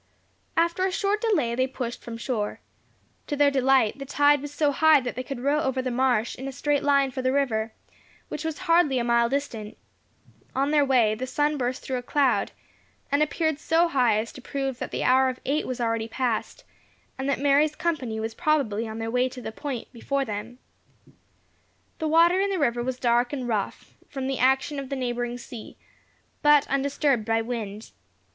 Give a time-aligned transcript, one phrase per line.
[0.57, 2.59] After a short delay they pushed from shore.
[3.27, 6.33] To their delight, the tide was so high that they could row over the marsh
[6.35, 7.75] in a straight line for the river,
[8.27, 9.77] which was hardly a mile distant.
[10.55, 12.51] On their way the sun burst through a cloud,
[13.11, 16.63] and appeared so high as to prove that the hour of eight was already passed,
[17.19, 20.57] and that Mary's company was probably on their way to the point before them.
[21.99, 25.37] The water in the river was dark and rough, from the action of the neighbouring
[25.37, 25.77] sea,
[26.41, 27.91] but undisturbed by wind.